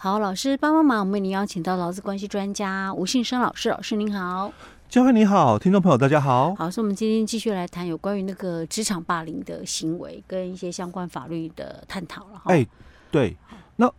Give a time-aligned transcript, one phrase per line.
[0.00, 4.52] 好，老师帮帮忙，我们为您邀请到劳资关系专家吴信生老师，老师您好。
[4.88, 6.54] 嘉惠你好，听众朋友大家好。
[6.54, 12.44] 好，所以我们今天继续来谈有关于那个职场霸凌的行为跟一些相关法律的探讨了哈。
[12.46, 12.64] 哎，
[13.10, 13.36] 对，
[13.74, 13.90] 那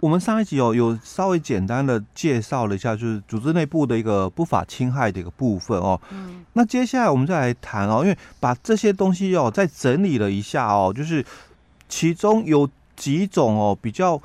[0.00, 6.00] 我们上一集哦有稍微简单的介绍了一下，就是组织内部的一个不法侵害的一个部分哦。
[6.10, 6.44] 嗯。
[6.54, 11.24] 那接下来我们再来谈哦，因为把这些东西哦再整理了一下哦，就是
[11.88, 14.20] 其中有几种哦比较，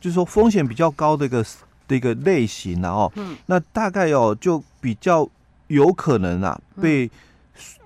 [0.00, 1.44] 就是说风险比较高的一个
[1.86, 3.12] 的一个类型然后哦。
[3.16, 3.36] 嗯。
[3.46, 5.28] 那大概哦就比较。
[5.70, 7.08] 有可能啊，被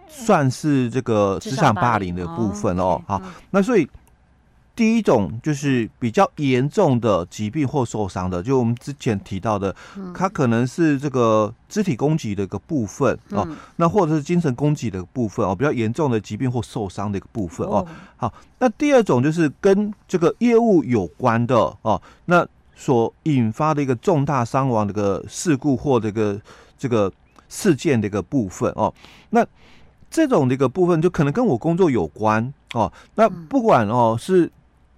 [0.09, 2.99] 算是这个职场霸凌的部分哦。
[3.07, 3.21] 好，
[3.51, 3.87] 那所以
[4.77, 9.75] 第一种就是比较严重的疾病或受伤的，就我们之前提到的，
[10.15, 17.87] 它可能是这个肢体攻击的一个部分哦，那或者是精神攻击的部分哦，比较严重的疾病或受伤的一个部分哦。
[18.17, 26.41] 好，那第二种就是跟这个业务有关的哦，那所引发的一个重大伤亡的一个事故或这个
[26.79, 27.13] 这个。
[27.47, 28.93] 事件的一个部分哦，
[29.31, 29.47] 那
[30.11, 32.91] 这种的一个部分就可能跟我工作有关哦。
[33.15, 34.51] 那不管哦是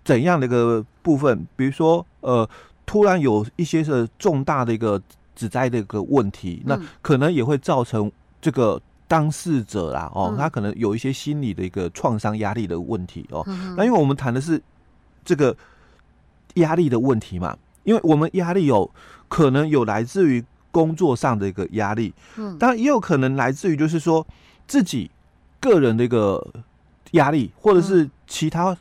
[0.06, 2.48] 怎样的一个部分，比如说呃，
[2.86, 5.02] 突然有一些是重大的一个
[5.34, 13.44] 指灾的一个问题，那可能也会造成这个当事者啦哦，他可能有一些心理的一个创伤压力的问题哦。
[13.76, 14.62] 那因为我们谈的是
[15.24, 15.54] 这个
[16.54, 18.90] 压力的问题嘛，因为我们压力有
[19.28, 20.42] 可能有来自于。
[20.72, 24.26] 工作上的一个压力，嗯，当然也有可能来自于就是说
[24.68, 25.10] 自己
[25.58, 26.46] 个人的一个
[27.12, 28.76] 压力，或者是其他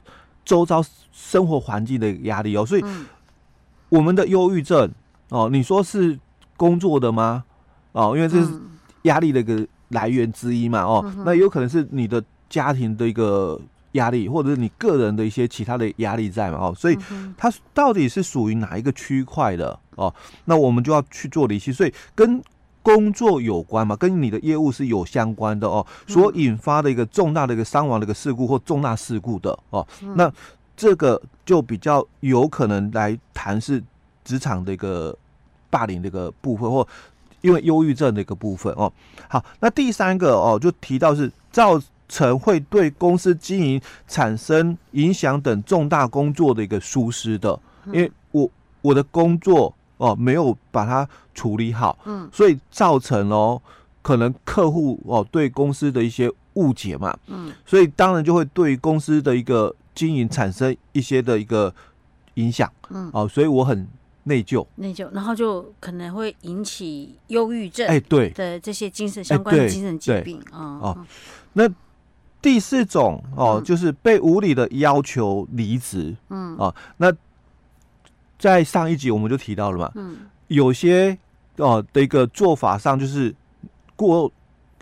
[0.45, 2.65] 周遭生活环境的压力哦。
[2.65, 2.85] 所以，
[3.89, 4.89] 我们的忧郁症
[5.29, 6.17] 哦，你说是
[6.55, 7.43] 工作的吗？
[7.91, 8.61] 哦，因为这是
[9.01, 10.83] 压力的一个来源之一嘛。
[10.83, 13.59] 哦，那有可能是你的家庭的一个。
[13.95, 16.57] 压力，或者是你个人的一些其他的压力在嘛？
[16.57, 16.97] 哦，所以
[17.37, 20.13] 它到底是属于哪一个区块的哦？
[20.43, 21.71] 那我们就要去做离析。
[21.71, 22.43] 所以跟
[22.85, 25.83] 工作有关嘛，跟你的业务是有相关的哦。
[26.07, 30.31] 所引发的一个重大的一个伤亡的一个事故或重大事故的哦，那
[30.77, 33.83] 这个就比较有可能来谈是
[34.23, 35.17] 职场的一个
[35.71, 36.87] 霸凌的一个部分，或
[37.41, 38.93] 因为忧郁症的一个部分哦。
[39.27, 41.81] 好，那第三个哦，就提到是造。
[42.07, 48.47] 成会对公司经营产生影响等重大工作的一个疏失的，因为我
[48.83, 53.61] 我的工作哦没有把它处理好，嗯，所以造成哦
[54.01, 61.73] 可能客户哦对公司的一些误解嘛，嗯，所以当然就会对公司的一个经营产生一些的一个
[62.35, 63.87] 影响，嗯，哦，所以我很
[64.23, 68.29] 内疚，内疚，然后就可能会引起忧郁症，哎，对。
[68.31, 71.05] 的这些精神相关的精神疾病啊，哦，
[71.53, 71.69] 那。
[72.41, 76.15] 第四种哦，就是被无理的要求离职。
[76.29, 77.11] 嗯，哦，那
[78.37, 79.91] 在上一集我们就提到了嘛。
[79.95, 81.17] 嗯，有些
[81.57, 83.33] 哦的一个做法上就是
[83.95, 84.31] 过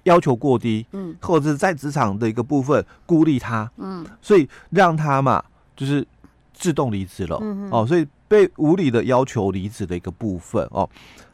[0.03, 5.43] 要求过低，嗯，或者是在职场的一个部分孤立他，嗯，所以让他嘛
[5.75, 6.05] 就是
[6.53, 7.37] 自动离职了。
[7.41, 10.89] 嗯，哦，所以被无理的要求离职的一个部分哦。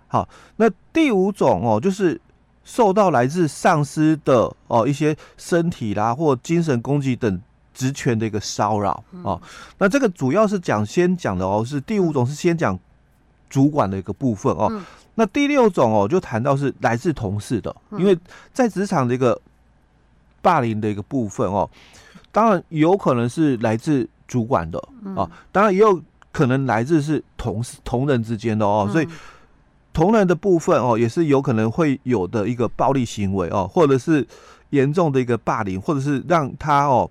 [0.07, 2.19] 好，那第五种哦就是。
[2.65, 7.41] 受到来自上司的哦一些身体啦或精神攻击等
[7.73, 9.41] 职权的一个骚扰哦，
[9.77, 12.77] 那这个主要是讲先讲的哦，是第五种是先讲
[13.49, 14.81] 主管的一个部分哦，
[15.15, 18.17] 那第六种哦就谈到是来自同事的，因为
[18.53, 19.39] 在职场的一个
[20.41, 21.69] 霸凌的一个部分哦，
[22.31, 24.79] 当然有可能是来自主管的
[25.15, 26.01] 啊，当然也有
[26.31, 29.07] 可能来自是同事同仁之间的哦，所以。
[29.91, 34.25] 同仁的部分哦，也是有可能会有的一个暴力行为哦，或者是
[34.69, 37.09] 严重的一个霸凌，或者是让他哦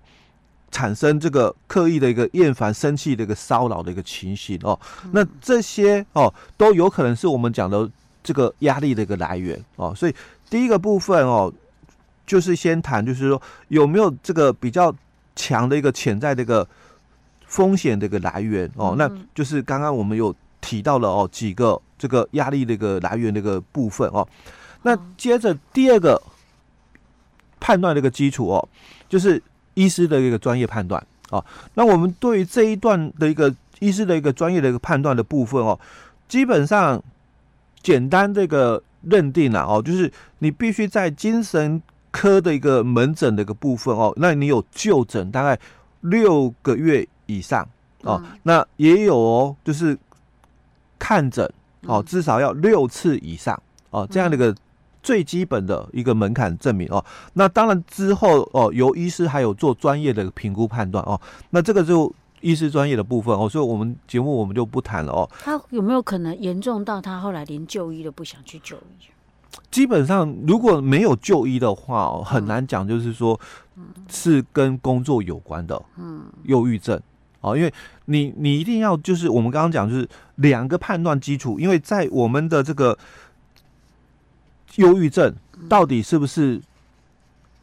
[0.71, 4.79] 产生这个刻意的一个厌烦、生气的一个骚扰的一个情形哦。
[5.11, 7.89] 那这些哦都有可能是我们讲的
[8.23, 9.93] 这个压力的一个来源哦。
[9.95, 10.15] 所以
[10.49, 11.53] 第一个部分哦，
[12.25, 14.93] 就是先谈，就是说有没有这个比较
[15.35, 16.67] 强的一个潜在的一个
[17.45, 18.95] 风险的一个来源哦。
[18.97, 21.81] 那就是刚刚我们有提到了哦几个。
[21.99, 24.25] 这个压力的一个来源的一个部分哦，
[24.83, 26.21] 那接着第二个
[27.59, 28.69] 判断的一个基础哦，
[29.09, 29.43] 就是
[29.79, 31.43] 医师的一个专业判断啊。
[31.75, 35.79] 那我们对于这一段的一个医师的一个专业的一个判断的部分哦，
[36.27, 37.01] 基本上
[37.81, 41.81] 简单这个认定了哦，就是你必须在精神
[42.11, 45.59] 科的一个门诊的一个部分哦，那你有就诊大概
[46.01, 47.67] 六个月以上
[48.03, 49.97] 哦，那也有哦，就是
[50.97, 51.49] 看诊。
[51.87, 53.57] 哦，至少要六次以上
[53.89, 54.53] 哦，这样的一个
[55.01, 57.03] 最基本的一个门槛证明哦。
[57.33, 61.19] 那当然之后哦，由医师还有做专业的评估判断哦。
[61.51, 65.29] 那这个就医师专业的部分哦，所以我们节目我们就不谈了哦。
[65.39, 69.09] 他有没有可能严重到他后来连就医都不想去就医？
[69.71, 73.39] 基本上如果没有就医的话哦，很难讲，就是说
[74.07, 76.99] 是跟工作有关的，嗯，忧郁症
[77.41, 77.73] 哦，因为
[78.05, 82.97] 你你一定要就是我们刚刚讲就是两个判断基础，因为在我们的这个
[84.75, 85.33] 忧郁症
[85.67, 86.61] 到底是不是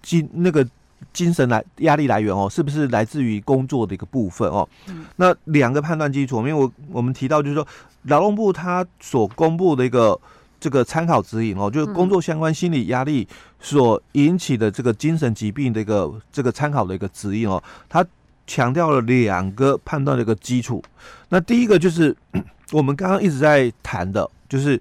[0.03, 0.67] 精那个。
[1.13, 4.67] 精神来压力来源哦，是不是来自于工作的一个部分哦？
[4.89, 7.67] 嗯、那两个判断基础，因为我我们提到就是说，
[8.05, 10.19] 劳动部它所公布的一个
[10.59, 13.29] 这个参考指引哦，就是工作相关心理压力
[13.61, 18.05] 所引起的这个精神疾病的一个这个参考的一个指引哦，它
[18.47, 20.83] 强调了两个判断的一个基础。
[21.29, 22.15] 那第一个就是
[22.73, 24.81] 我们刚刚一直在谈的，就是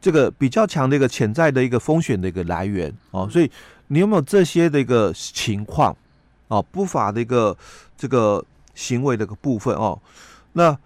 [0.00, 3.50] 这个比较强的一个潜在的一个风险的一个来源哦，所以。
[3.92, 5.96] 你有没有这些的一个情况
[6.46, 6.62] 哦？
[6.70, 7.58] 不法的一个
[7.98, 8.40] 这个
[8.72, 10.00] 行为的一个部分哦。
[10.52, 10.78] 那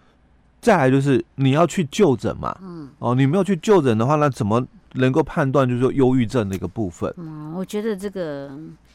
[0.62, 7.12] 再来就是你要去就诊嘛，嗯，哦，你没有去就诊的话，那怎么能够判断就是说忧郁症的一个部分？
[7.18, 8.50] 嗯，我觉得这个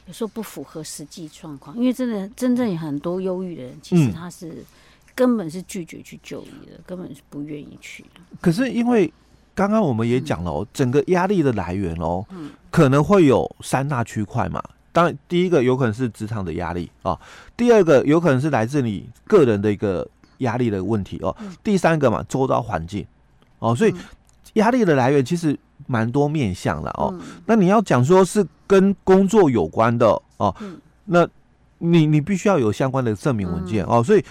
[0.07, 4.65] 有时候不符合实际状况，因为真的真正有很多忧郁的人，其实他是
[5.13, 8.21] 根本是拒绝去就医的，嗯、根本是不愿意去的。
[8.41, 9.13] 可是因为。
[9.59, 12.25] 刚刚我们也讲了哦，整个压力的来源哦，
[12.71, 14.63] 可能会有三大区块嘛。
[14.93, 17.19] 当然，第一个有可能是职场的压力啊，
[17.57, 20.07] 第二个有可能是来自你个人的一个
[20.37, 23.05] 压力的问题哦，第三个嘛，周遭环境
[23.59, 23.75] 哦。
[23.75, 23.93] 所以
[24.53, 27.13] 压力的来源其实蛮多面向的哦。
[27.45, 30.07] 那你要讲说是跟工作有关的
[30.37, 30.55] 哦，
[31.03, 31.27] 那
[31.79, 34.01] 你你必须要有相关的证明文件哦。
[34.01, 34.23] 所以。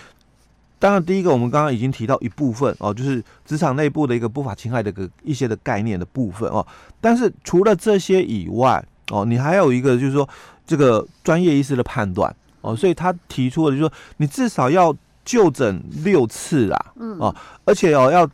[0.81, 6.65] 当然，第一个我们刚刚已经提到一部分哦，就是职场内部的一个不法侵害的一个一些的概念的部分哦。
[7.01, 10.29] 但是除了这些以外哦，你还有一个就是说
[10.65, 14.95] 这个专业医师的判断哦，所以他提出的就是说你至少要
[15.25, 17.35] 就诊六次啦，嗯哦，
[17.65, 18.29] 而且哦要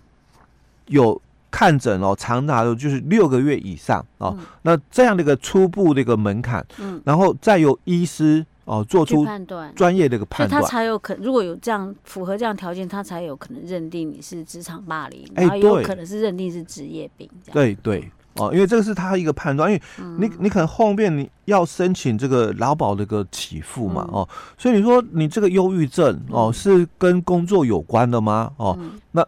[0.89, 1.19] 有
[1.51, 4.37] 看诊哦，长达的就是六个月以上哦。
[4.63, 8.45] 那这样的一个初步的一个门槛，嗯，然后再由医师。
[8.65, 17.29] 哦，做出判断，专业的一个判断，他才有可如果有这样符合这样条件，他才有可能认定你是职场霸凌，然后有可能是认定是职业病。
[17.53, 18.11] 对对。
[18.37, 19.83] 哦，因为这个是他一个判断，因为
[20.19, 24.29] 你你可能后面你要申请这个劳保的一个起付嘛，哦，
[24.59, 28.51] 所以你说你这个忧郁症哦是跟工作有关的吗？
[28.57, 28.77] 哦，
[29.13, 29.25] 那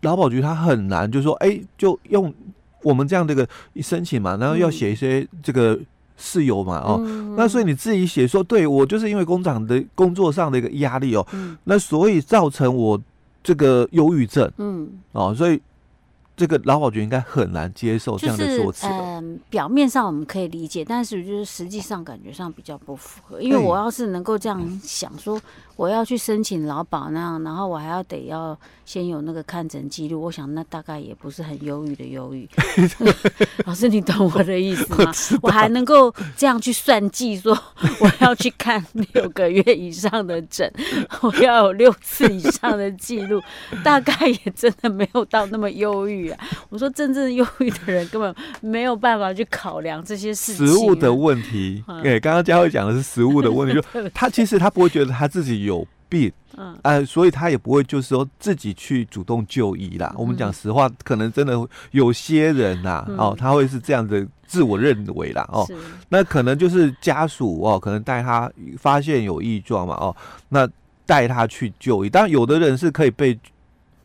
[0.00, 2.32] 劳保局他很难，就是说哎，就用
[2.82, 3.46] 我们这样的一个
[3.82, 5.78] 申请嘛，然后要写一些这个。
[6.20, 13.00] 事由嘛，哦，嗯、那所以你自己写说，对我就是因为工厂的工作上的一个压力哦，嗯、那所以造成我
[13.42, 15.60] 这个忧郁症，嗯，哦，所以。
[16.40, 18.86] 这个劳保局应该很难接受这样的说辞。
[18.86, 23.42] 嗯，表面上我们可以理解，但是就是实际上感觉上比较不符合。
[23.42, 25.38] 因为我要是能够这样想说，
[25.76, 32.48] 我要去申请劳保那样，然后我还要得要先有那个看诊记录，我想那大概也不是很忧郁的忧郁。
[33.68, 35.12] 老师，你懂我的意思吗？
[35.42, 37.52] 我，我还能够这样去算计，说
[38.00, 38.82] 我要去看
[39.12, 40.72] 六个月以上的诊，
[41.20, 43.42] 我要有六次以上的记录，
[43.84, 46.29] 大概也真的没有到那么忧郁。
[46.68, 50.66] 我说，真正忧郁的人根本没有办法去考量这些事情。
[50.66, 60.14] 食物的问题， 对，刚刚佳慧讲的是食物的问题， 就他其实他不会觉得他自己有病，嗯，呃，所以他也不会就是说自己去主动就医啦。
[60.16, 61.58] 我们讲实话，可能真的
[61.92, 65.66] 有些人呐，哦，他会是这样的自我认为啦，哦，
[66.08, 70.14] 那可能就是家属哦，可能带他发现有异状嘛，哦，
[70.48, 70.68] 那
[71.06, 72.10] 带他去就医。
[72.10, 73.38] 当然，有的人是可以被。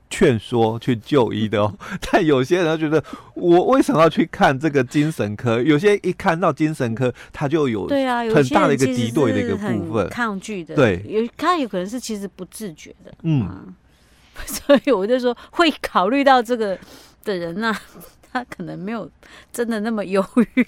[0.09, 1.73] 劝说去就医的哦，
[2.11, 5.61] 但有些人觉得我为什么要去看这个精神科？
[5.61, 10.75] 有些一看到精神科，他就有对啊，很大的一个敌对的一个部分，抗拒的。
[10.75, 13.73] 对，有他有可能是其实不自觉的，嗯，
[14.45, 16.77] 所以我就说会考虑到这个
[17.23, 17.75] 的人呢，
[18.31, 19.09] 他可能没有
[19.51, 20.65] 真的那么忧郁。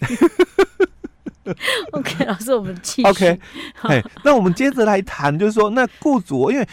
[1.92, 3.08] OK，老师，我们继续。
[3.08, 3.40] OK，
[3.84, 6.68] 哎，那我们接着来谈，就是说，那雇主因为。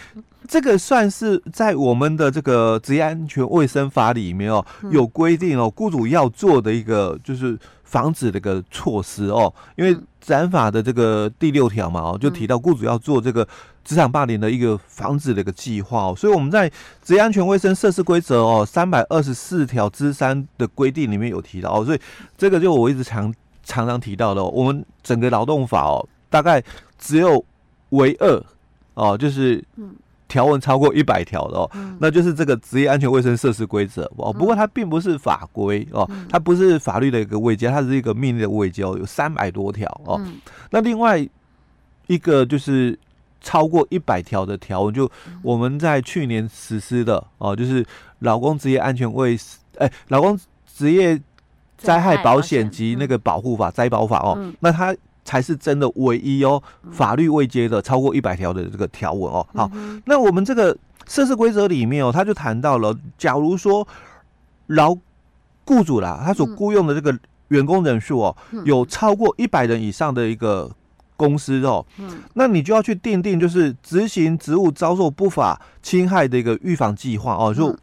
[0.47, 9.53] 这个算是在我们的这个职业安全卫生法里面哦，有规定哦，雇主要做的一个就是防止的一个措施哦。
[9.77, 13.47] 因为职安法的这个第六条嘛哦，就提到雇主要做这个
[13.85, 16.15] 职场霸凌的一个防止的一个计划哦。
[16.17, 16.71] 所以我们在
[17.03, 22.01] 职业安全卫生设施规则哦三百二十四条之三的规定里面有提到哦，所以
[22.37, 23.33] 这个就我一直常
[23.65, 26.63] 常常提到的，哦我们整个劳动法哦，大概
[26.99, 27.43] 只有
[27.91, 28.45] 唯二
[28.93, 29.95] 哦，就是嗯。
[30.27, 34.11] 条文超过一百条的哦，嗯、那就是这个职业安全卫生设施规则。
[34.17, 34.33] 哦。
[34.33, 40.17] 不过它并不是法规哦，它不是法律的一个位阶，它是一个命令的位阶哦，有三百多条哦。
[40.25, 40.37] 嗯、
[40.71, 41.27] 那另外
[42.07, 42.99] 一个就是
[43.41, 45.11] 超过一百条的条文，就
[45.43, 47.85] 我们在去年实施的哦，就是
[48.21, 49.39] 劳工职业安全卫，
[49.79, 50.39] 哎，劳工
[50.75, 51.21] 职业
[51.77, 59.47] 灾害保险及那个保护法灾保法哦，那它才是真的唯一哦，法律未接的超过一百条的这个条文哦。
[59.55, 59.71] 好，
[60.05, 60.77] 那我们这个
[61.07, 63.87] 设施规则里面哦，他就谈到了，假如说
[64.67, 64.97] 劳
[65.65, 70.71] 雇主啦，他所雇佣的这个员工人数哦，有超过一百人以上的一个。
[71.17, 77.55] 公司哦，嗯，那你就要去订定，就是执行职务遭受不法侵害的一个预防计划哦。
[77.55, 77.75] 就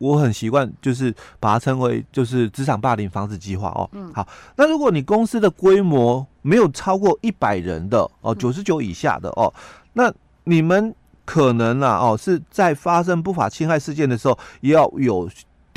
[0.00, 3.88] 我很习惯，就是把它称为就是职场霸凌防治计划哦。
[3.92, 4.26] 嗯，好，
[4.56, 9.52] 那如果你公司的规模没有超过一百人的哦，九十九以下的哦，
[9.92, 10.12] 那
[10.44, 15.28] 你们可能啊哦是在发生不法侵害事件的时候，也要有。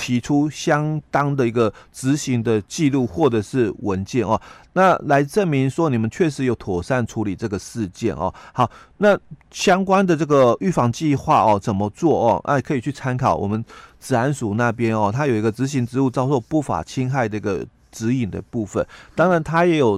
[0.04, 4.38] 提出相当的一个执行的记录或者是文件哦，
[4.74, 8.34] 那来证明说你们确实有妥善处理这个事件哦。
[8.52, 9.18] 好，那
[9.50, 12.42] 相关的这个预防计划哦，怎么做哦？
[12.44, 13.64] 哎，可以去参考我们
[13.98, 19.98] 职安署那边哦，它有一个执行职务遭受不法侵害的一个指引的部分，当然它也有。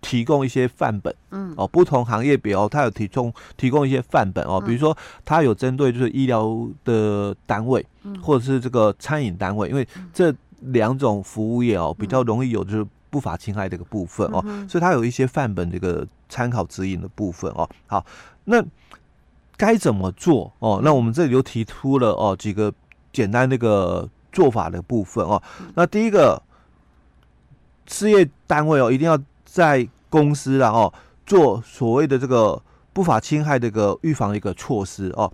[0.00, 17.68] 提供一些范本，嗯，哦，不同行业比哦，他有提供提供一些范本哦，比如说他有针对就是医疗的单位，嗯，或者是这个餐饮单位，因为这两种服务业哦比较容易有就是不法侵害这个部分哦，所以它有一些范本这个参考指引的部分哦。
[17.86, 18.04] 好，
[18.44, 18.64] 那
[19.58, 20.80] 该怎么做哦？
[20.82, 22.72] 那我们这里就提出了哦几个
[23.12, 25.42] 简单那个做法的部分哦。
[25.74, 26.42] 那第一个
[27.86, 29.18] 事业单位哦，一定要。
[29.52, 30.92] 在公司然后
[31.26, 32.60] 做所谓的这个
[32.92, 35.30] 不法侵害的一个预防的一个措施哦。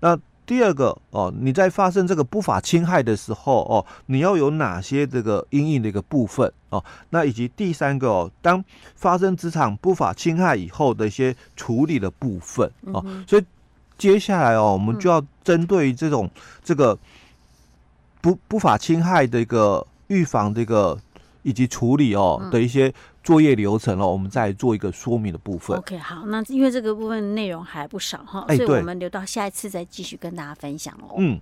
[0.00, 6.82] 那第二个哦，你在发生这个不法侵害的时候哦，你要有哪些这个阴影的一个部分哦？
[7.10, 8.64] 那以及第三个哦，当
[8.96, 13.04] 发生职场不法侵害以后的一些处理的部分哦。
[13.28, 13.44] 所以
[13.96, 16.28] 接下来哦，我们就要针对这种
[16.64, 16.98] 这个
[18.20, 20.98] 不不法侵害的一个预防的一个
[21.42, 22.92] 以及处理哦的一些。
[23.22, 25.76] 作业流程了，我们再做一个说明的部分。
[25.76, 31.14] OK，好，那因为这个部分内容还不少哈，所以我们留到下一次再继续跟大家分享哦。
[31.18, 31.40] 嗯。